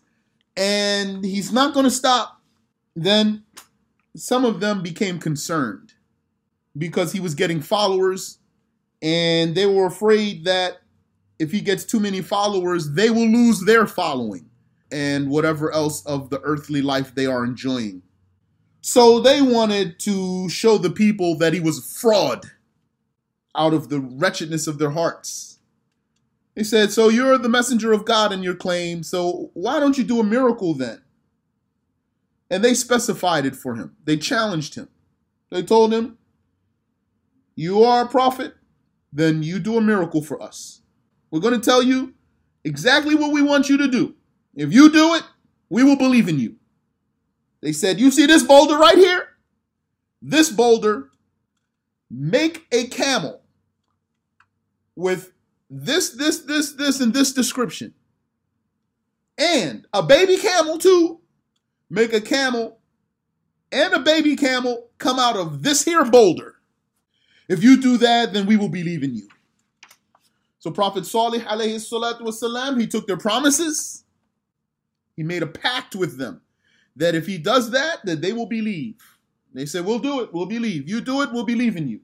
[0.56, 2.40] and he's not going to stop,
[2.94, 3.44] then
[4.14, 5.94] some of them became concerned
[6.76, 8.38] because he was getting followers
[9.02, 10.78] and they were afraid that
[11.40, 14.47] if he gets too many followers, they will lose their following
[14.90, 18.02] and whatever else of the earthly life they are enjoying.
[18.80, 22.46] So they wanted to show the people that he was a fraud
[23.54, 25.58] out of the wretchedness of their hearts.
[26.54, 30.04] They said, So you're the messenger of God in your claim, so why don't you
[30.04, 31.02] do a miracle then?
[32.50, 33.94] And they specified it for him.
[34.04, 34.88] They challenged him.
[35.50, 36.16] They told him,
[37.56, 38.54] You are a prophet,
[39.12, 40.80] then you do a miracle for us.
[41.30, 42.14] We're going to tell you
[42.64, 44.14] exactly what we want you to do.
[44.58, 45.22] If you do it,
[45.70, 46.56] we will believe in you.
[47.62, 49.28] They said, You see this boulder right here?
[50.20, 51.10] This boulder,
[52.10, 53.40] make a camel
[54.96, 55.30] with
[55.70, 57.94] this, this, this, this, and this description.
[59.38, 61.20] And a baby camel, too.
[61.88, 62.80] Make a camel
[63.70, 66.56] and a baby camel come out of this here boulder.
[67.48, 69.28] If you do that, then we will believe in you.
[70.58, 74.02] So Prophet Salih alayhi salatu wasalam, he took their promises
[75.18, 76.42] he made a pact with them
[76.94, 78.94] that if he does that, that they will believe.
[79.52, 80.88] They said, We'll do it, we'll believe.
[80.88, 81.98] You do it, we'll believe in you.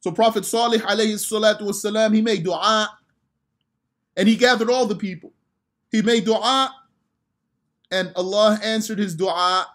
[0.00, 2.90] So Prophet Salih alayhi salatu wasalam, he made dua
[4.14, 5.32] and he gathered all the people.
[5.90, 6.70] He made dua
[7.90, 9.66] and Allah answered his dua.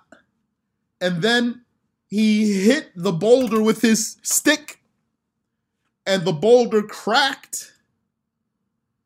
[1.01, 1.63] And then
[2.07, 4.79] he hit the boulder with his stick
[6.05, 7.73] and the boulder cracked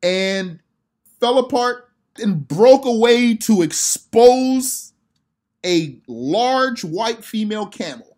[0.02, 0.60] and
[1.22, 1.88] fell apart
[2.20, 4.94] and broke away to expose
[5.66, 8.18] a large white female camel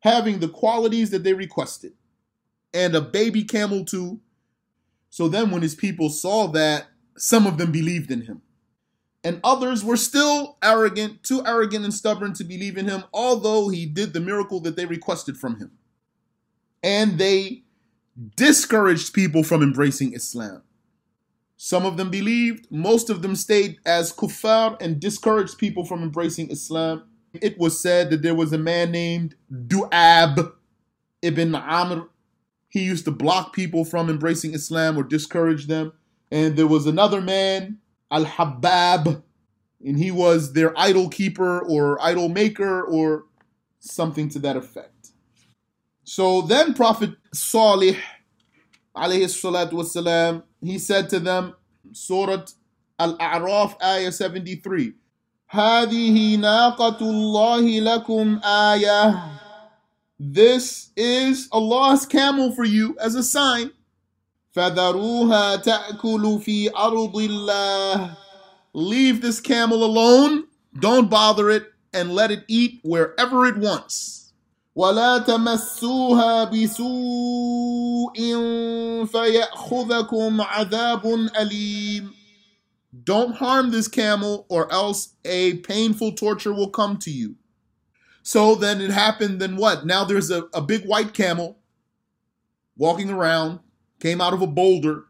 [0.00, 1.92] having the qualities that they requested
[2.74, 4.18] and a baby camel too.
[5.10, 6.86] So then, when his people saw that,
[7.18, 8.40] some of them believed in him.
[9.22, 13.84] And others were still arrogant, too arrogant and stubborn to believe in him, although he
[13.84, 15.70] did the miracle that they requested from him.
[16.82, 17.64] And they
[18.36, 20.62] discouraged people from embracing Islam.
[21.64, 26.50] Some of them believed, most of them stayed as kuffar and discouraged people from embracing
[26.50, 27.04] Islam.
[27.40, 29.36] It was said that there was a man named
[29.68, 30.54] Du'ab
[31.22, 32.08] ibn Amr.
[32.68, 35.92] He used to block people from embracing Islam or discourage them.
[36.32, 37.78] And there was another man,
[38.10, 39.22] Al Habab,
[39.86, 43.26] and he was their idol keeper or idol maker or
[43.78, 45.10] something to that effect.
[46.02, 47.98] So then Prophet Salih,
[48.96, 51.54] alayhi salatu wasalam, he said to them,
[51.92, 52.46] Surah
[52.98, 54.94] Al-A'raf, Ayah 73,
[60.18, 63.70] This is Allah's camel for you as a sign.
[68.74, 70.44] Leave this camel alone,
[70.78, 74.21] don't bother it, and let it eat wherever it wants.
[74.74, 78.14] ولا تمسوها بسوء
[79.06, 81.06] فيأخذكم عذاب
[81.40, 82.14] أليم
[83.04, 87.36] Don't harm this camel or else a painful torture will come to you.
[88.22, 89.84] So then it happened, then what?
[89.86, 91.58] Now there's a, a big white camel
[92.76, 93.60] walking around,
[94.00, 95.04] came out of a boulder,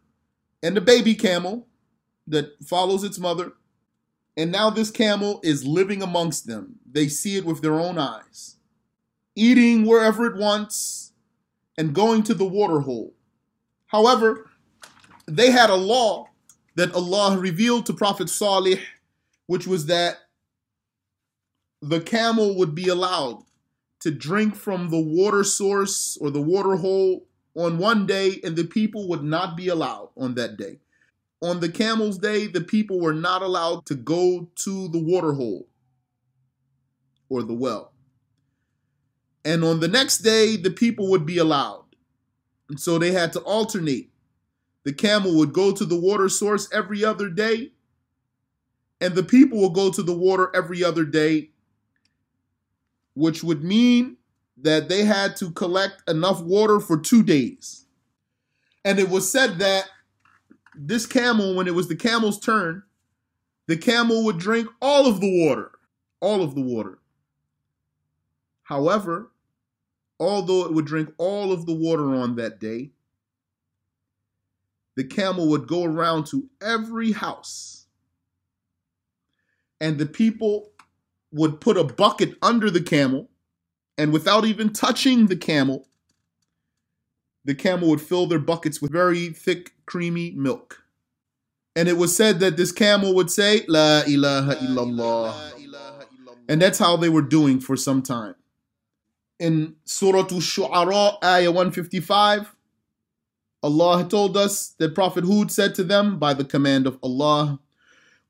[0.62, 1.66] and a baby camel
[2.28, 3.52] that follows its mother.
[4.36, 6.76] And now this camel is living amongst them.
[6.90, 8.56] They see it with their own eyes
[9.34, 11.12] eating wherever it wants,
[11.78, 13.14] and going to the water hole.
[13.86, 14.50] However,
[15.26, 16.26] they had a law
[16.74, 18.80] that Allah revealed to Prophet Salih,
[19.46, 20.18] which was that
[21.80, 23.42] the camel would be allowed
[24.00, 28.64] to drink from the water source or the water hole on one day, and the
[28.64, 30.78] people would not be allowed on that day.
[31.42, 35.66] On the camel's day, the people were not allowed to go to the water hole
[37.28, 37.91] or the well.
[39.44, 41.84] And on the next day, the people would be allowed.
[42.68, 44.10] And so they had to alternate.
[44.84, 47.70] The camel would go to the water source every other day,
[49.00, 51.50] and the people would go to the water every other day,
[53.14, 54.16] which would mean
[54.58, 57.84] that they had to collect enough water for two days.
[58.84, 59.88] And it was said that
[60.76, 62.82] this camel, when it was the camel's turn,
[63.66, 65.72] the camel would drink all of the water,
[66.20, 66.98] all of the water.
[68.64, 69.30] However,
[70.22, 72.92] although it would drink all of the water on that day,
[74.94, 77.86] the camel would go around to every house,
[79.80, 80.70] and the people
[81.32, 83.28] would put a bucket under the camel,
[83.98, 85.88] and without even touching the camel,
[87.44, 90.84] the camel would fill their buckets with very thick, creamy milk.
[91.74, 95.48] And it was said that this camel would say, La ilaha illallah.
[96.48, 98.34] And that's how they were doing for some time
[99.42, 102.54] in Surah Al-Shu'ara, Ayah 155,
[103.64, 107.58] Allah told us that Prophet Hud said to them by the command of Allah,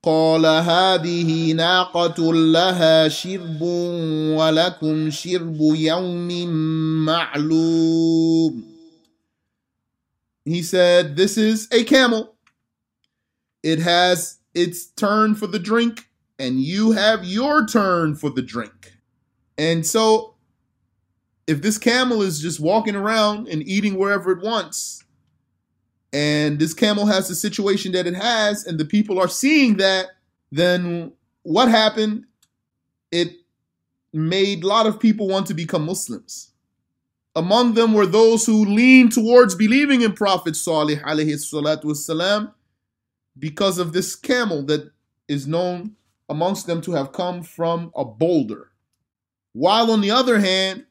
[0.03, 6.47] قال هذه ناقة لها شرب ولكم شرب يوم
[7.05, 8.63] معلوم
[10.47, 12.35] He said, this is a camel.
[13.63, 16.09] It has its turn for the drink
[16.39, 18.95] and you have your turn for the drink.
[19.59, 20.32] And so
[21.47, 25.05] if this camel is just walking around and eating wherever it wants,
[26.13, 30.09] and this camel has the situation that it has, and the people are seeing that,
[30.51, 31.13] then
[31.43, 32.25] what happened?
[33.11, 33.29] It
[34.13, 36.51] made a lot of people want to become Muslims.
[37.35, 42.53] Among them were those who leaned towards believing in Prophet Salih alayhi salatu wasalam
[43.39, 44.93] because of this camel that
[45.29, 45.93] is known
[46.29, 48.69] amongst them to have come from a boulder.
[49.55, 50.85] While on the other hand,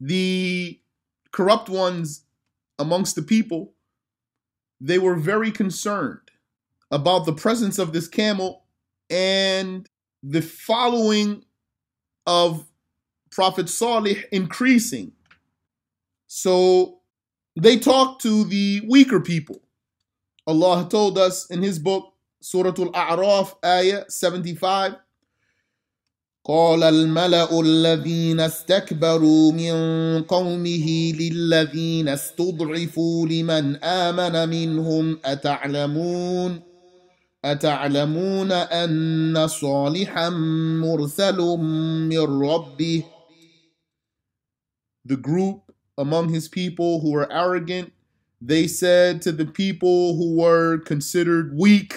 [0.00, 0.80] the
[1.32, 2.24] corrupt ones
[2.78, 3.72] amongst the people,
[4.80, 6.20] they were very concerned
[6.90, 8.64] about the presence of this camel
[9.10, 9.88] and
[10.22, 11.44] the following
[12.26, 12.66] of
[13.30, 15.12] Prophet Salih increasing.
[16.26, 17.00] So
[17.58, 19.62] they talked to the weaker people.
[20.46, 24.96] Allah told us in His book, Surah Al A'raf, Ayah 75,
[26.48, 29.74] قال الملا الذين استكبروا من
[30.22, 36.60] قومه للذين استضعفوا لمن امن منهم اتعلمون
[37.44, 40.28] اتعلمون ان صالحا
[40.86, 41.38] مرسل
[42.08, 43.02] من ربه
[45.10, 45.60] The group
[45.98, 47.92] among his people who were arrogant,
[48.52, 51.92] they said to the people who were considered weak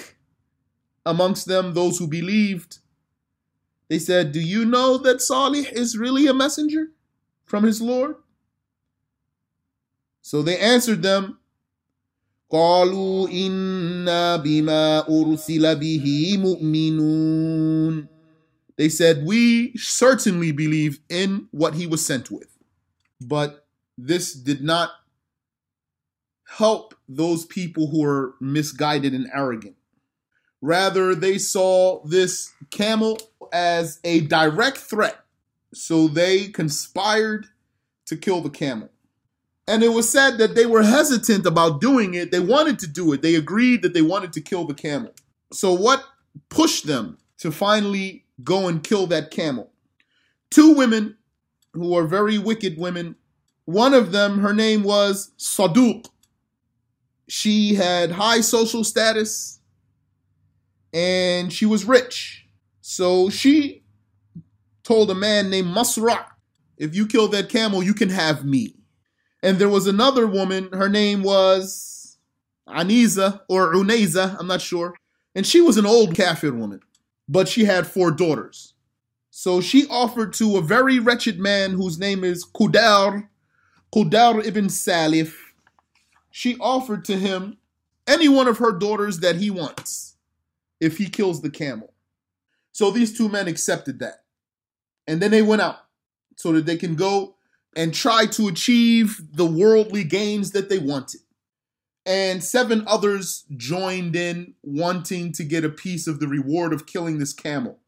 [1.08, 2.78] amongst them, those who believed,
[3.90, 6.92] They said, Do you know that Salih is really a messenger
[7.44, 8.16] from his Lord?
[10.22, 11.36] So they answered them,
[12.54, 18.08] قالوا إنا بما أرسل به مؤمنون
[18.78, 22.48] They said, We certainly believe in what he was sent with.
[23.20, 23.66] But
[23.98, 24.92] this did not
[26.48, 29.76] help those people who were misguided and arrogant.
[30.62, 33.18] Rather, they saw this camel
[33.54, 35.18] as a direct threat.
[35.74, 37.48] So they conspired
[38.08, 38.90] to kill the camel.
[39.68, 42.32] And it was said that they were hesitant about doing it.
[42.32, 43.22] They wanted to do it.
[43.22, 45.14] They agreed that they wanted to kill the camel.
[45.54, 46.04] So, what
[46.50, 49.70] pushed them to finally go and kill that camel?
[50.50, 51.18] Two women
[51.76, 53.16] who are very wicked women.
[53.66, 56.08] One of them, her name was Saduq.
[57.28, 59.60] She had high social status
[60.96, 62.48] and she was rich.
[62.92, 63.84] So she
[64.82, 66.26] told a man named Masrak,
[66.76, 68.74] if you kill that camel, you can have me.
[69.44, 72.18] And there was another woman, her name was
[72.68, 74.96] Aniza or Uneza, I'm not sure.
[75.36, 76.80] And she was an old Kafir woman,
[77.28, 78.74] but she had four daughters.
[79.30, 83.28] So she offered to a very wretched man whose name is Kudar,
[83.94, 85.36] Kudar ibn Salif.
[86.32, 87.60] She offered to him
[88.08, 90.16] any one of her daughters that he wants
[90.82, 91.94] if he kills the camel.
[92.80, 94.24] So these two men accepted that.
[95.06, 95.80] And then they went out
[96.38, 97.36] so that they can go
[97.76, 101.20] and try to achieve the worldly gains that they wanted.
[102.06, 107.18] And seven others joined in, wanting to get a piece of the reward of killing
[107.20, 107.80] this camel.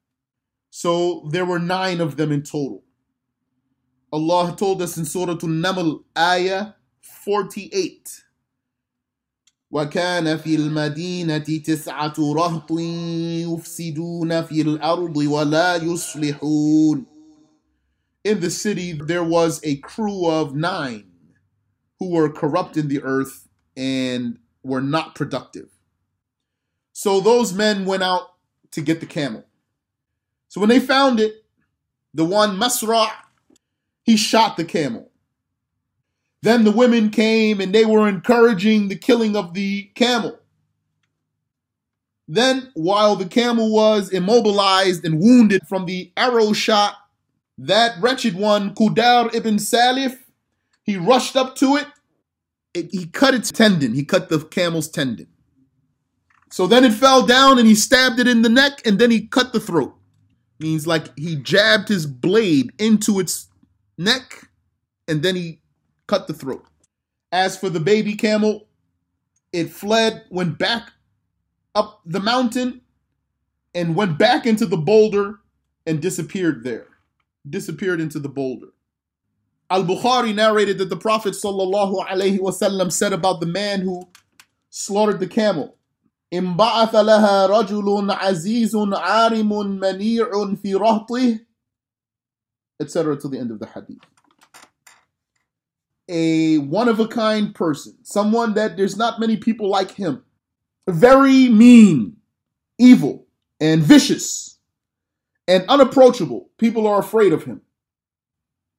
[0.72, 2.84] So there were nine of them in total.
[4.12, 6.74] Allah told us in Surah An-Naml, Ayah
[7.24, 8.24] 48.
[9.72, 17.06] وكان في المدينة تسعة رهط يفسدون في الأرض ولا يصلحون
[18.28, 21.06] In the city there was a crew of nine
[22.00, 25.70] who were corrupt in the earth and were not productive.
[26.94, 28.28] So those men went out
[28.74, 29.44] to get the camel.
[30.50, 31.34] So when they found it,
[32.14, 33.08] the one Masra,
[34.04, 35.11] he shot the camel.
[36.42, 40.40] Then the women came and they were encouraging the killing of the camel.
[42.28, 46.96] Then, while the camel was immobilized and wounded from the arrow shot,
[47.58, 50.18] that wretched one, Kudar ibn Salif,
[50.84, 51.88] he rushed up to it.
[52.74, 52.90] it.
[52.92, 53.94] He cut its tendon.
[53.94, 55.28] He cut the camel's tendon.
[56.52, 59.28] So then it fell down and he stabbed it in the neck and then he
[59.28, 59.94] cut the throat.
[60.60, 63.48] Means like he jabbed his blade into its
[63.98, 64.50] neck
[65.08, 65.61] and then he
[66.12, 66.66] cut the throat.
[67.32, 68.68] As for the baby camel,
[69.54, 70.92] it fled, went back
[71.74, 72.82] up the mountain,
[73.74, 75.40] and went back into the boulder
[75.88, 76.88] and disappeared there.
[77.50, 78.68] Disappeared into the boulder.
[79.70, 84.04] Al Bukhari narrated that the Prophet ﷺ said about the man who
[84.70, 85.78] slaughtered the camel.
[86.34, 91.40] انبعث لها رجل عزيز عارم منيع في رهطه
[92.82, 93.16] etc.
[93.18, 94.02] to the end of the hadith
[96.12, 100.24] a one of a kind person, someone that there's not many people like him.
[100.88, 102.18] Very mean,
[102.78, 103.26] evil,
[103.60, 104.58] and vicious,
[105.48, 106.50] and unapproachable.
[106.58, 107.62] People are afraid of him.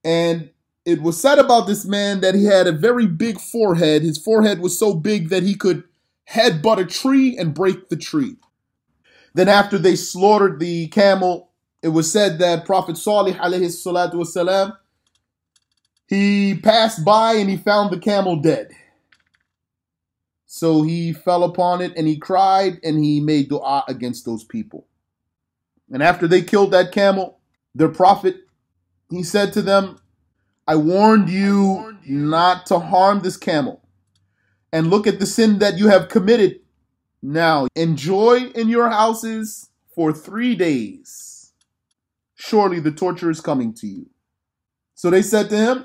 [0.05, 0.51] And
[0.85, 4.03] it was said about this man that he had a very big forehead.
[4.03, 5.85] His forehead was so big that he could
[6.29, 8.37] headbutt a tree and break the tree.
[9.35, 11.51] Then, after they slaughtered the camel,
[11.83, 14.77] it was said that Prophet Salih alayhi salatu wasalam,
[16.13, 18.69] he passed by and he found the camel dead.
[20.45, 24.87] So he fell upon it and he cried and he made dua against those people.
[25.91, 27.39] And after they killed that camel,
[27.75, 28.41] their prophet,
[29.11, 30.01] he said to them,
[30.69, 33.81] I warned you not to harm this camel.
[34.71, 36.61] And look at the sin that you have committed.
[37.23, 41.55] Now enjoy in your houses for three days.
[42.35, 44.11] Surely the torture is coming to you.
[44.95, 45.85] So they said to him,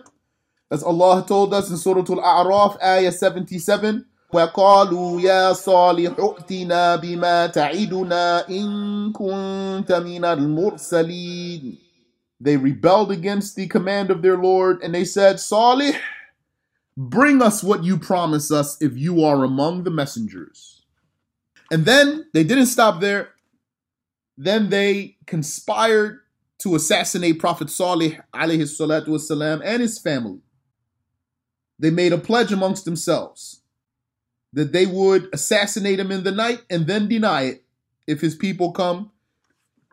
[0.69, 8.49] as Allah told us in Surah Al-A'raf, Ayah 77, وقالوا يا صالح ائتنا بما تعدنا
[8.49, 11.77] إن كنت من المرسلين
[12.41, 15.95] They rebelled against the command of their Lord and they said, Salih,
[16.97, 20.81] bring us what you promise us if you are among the messengers.
[21.71, 23.29] And then they didn't stop there.
[24.37, 26.19] Then they conspired
[26.59, 30.41] to assassinate Prophet Salih alayhi salatu wasalam and his family
[31.79, 33.61] they made a pledge amongst themselves
[34.53, 37.63] that they would assassinate him in the night and then deny it.
[38.07, 39.11] If his people come,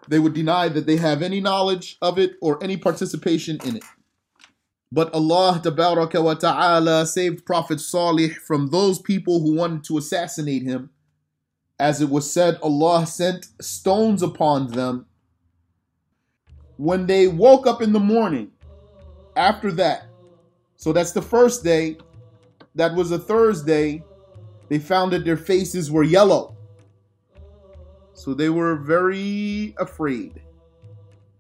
[0.09, 3.85] they would deny that they have any knowledge of it or any participation in it.
[4.93, 10.91] But Allah wa ta'ala saved Prophet Salih from those people who wanted to assassinate him.
[11.80, 15.07] As it was said, Allah sent stones upon them.
[16.76, 18.53] When they woke up in the morning
[19.37, 20.07] after that,
[20.85, 21.97] so that's the first day.
[22.74, 24.05] That was a Thursday.
[24.68, 26.55] They found that their faces were yellow.
[28.12, 30.43] So they were very afraid.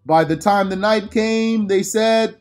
[0.06, 2.38] By the time the night came, they said,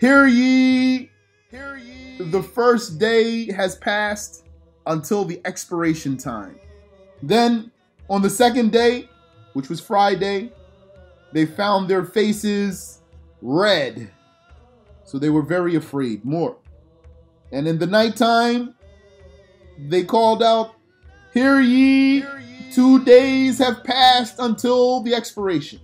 [0.00, 1.08] Hear ye,
[1.52, 2.16] hear ye.
[2.18, 4.44] The first day has passed
[4.86, 6.58] until the expiration time.
[7.22, 7.70] Then
[8.10, 9.08] on the second day,
[9.52, 10.50] which was Friday,
[11.32, 13.02] they found their faces
[13.40, 14.10] red.
[15.14, 16.56] So they were very afraid, more.
[17.52, 18.74] And in the nighttime,
[19.88, 20.74] they called out,
[21.32, 22.72] Hear ye, Hear ye.
[22.72, 25.78] two days have passed until the expiration.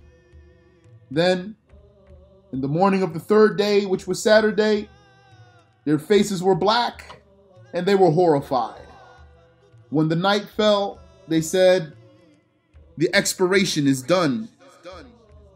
[1.11, 1.55] Then,
[2.51, 4.89] in the morning of the third day, which was Saturday,
[5.85, 7.21] their faces were black
[7.71, 8.85] and they were horrified.
[9.91, 11.93] When the night fell, they said,
[12.97, 14.49] The expiration is done.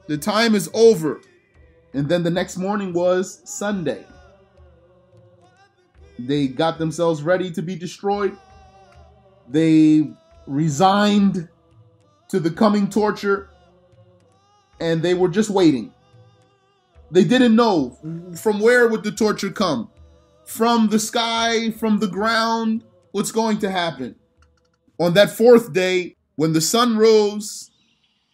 [0.08, 1.20] The time is over.
[1.96, 4.06] And then the next morning was Sunday.
[6.20, 8.38] They got themselves ready to be destroyed.
[9.48, 10.12] They
[10.46, 11.48] resigned
[12.30, 13.50] to the coming torture
[14.82, 15.94] and they were just waiting.
[17.12, 17.98] They didn't know
[18.42, 19.90] from where would the torture come?
[20.44, 24.16] From the sky, from the ground, what's going to happen?
[25.00, 27.72] On that fourth day, when the sun rose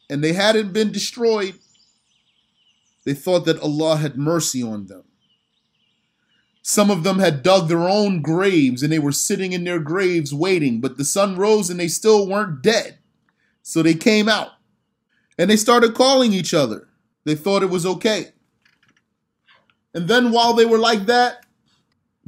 [0.10, 1.60] and they hadn't been destroyed,
[3.06, 5.04] they thought that Allah had mercy on them.
[6.62, 10.34] Some of them had dug their own graves and they were sitting in their graves
[10.34, 13.00] waiting, but the sun rose and they still weren't dead.
[13.64, 14.50] So they came out
[15.40, 16.88] and they started calling each other.
[17.24, 18.28] They thought it was okay.
[19.94, 21.46] And then while they were like that,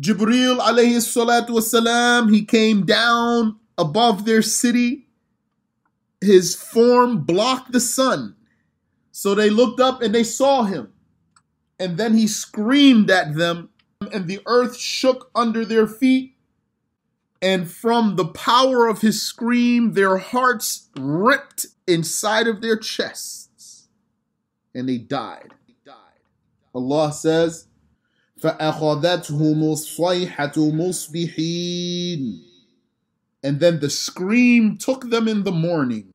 [0.01, 5.07] Jibril alayhi salatu wasalam, he came down above their city.
[6.21, 8.35] His form blocked the sun
[9.15, 10.91] so they looked up and they saw him.
[11.79, 13.69] And then he screamed at them,
[14.11, 16.31] and the earth shook under their feet.
[17.41, 23.87] And from the power of his scream, their hearts ripped inside of their chests,
[24.73, 25.53] and they died.
[26.75, 27.67] Allah says,
[28.43, 30.23] مصبحين.
[33.43, 36.12] And then the scream took them in the morning,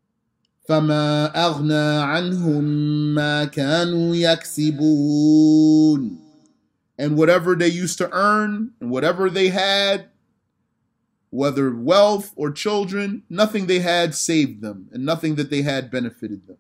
[0.69, 2.65] فما اغنى عنهم
[3.15, 6.19] ما كانوا يكسبون
[7.01, 10.09] and whatever they used to earn and whatever they had
[11.31, 16.47] whether wealth or children nothing they had saved them and nothing that they had benefited
[16.47, 16.59] them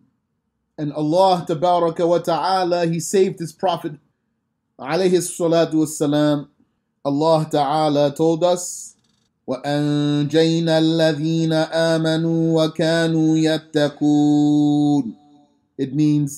[0.79, 1.45] and Allah
[1.99, 3.93] wa ta'ala he saved his prophet
[4.81, 5.19] alayhi
[7.05, 8.97] Allah ta'ala told us
[9.49, 15.03] وانجينا الذين امنوا وكانوا يتقون
[15.81, 16.31] it means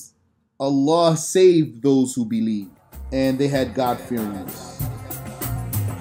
[0.67, 2.71] Allah saved those who believed
[3.11, 4.59] and they had God fearingness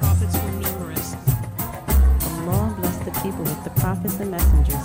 [0.01, 1.09] prophets were numerous
[2.39, 4.80] Allah blessed the people with the prophets and messengers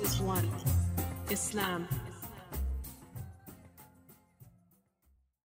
[0.00, 0.48] is one
[1.30, 1.86] Islam.